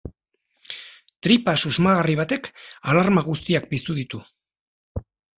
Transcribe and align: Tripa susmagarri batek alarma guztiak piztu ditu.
Tripa 1.25 1.53
susmagarri 1.67 2.15
batek 2.19 2.49
alarma 2.93 3.23
guztiak 3.27 3.67
piztu 3.75 3.97
ditu. 3.99 4.23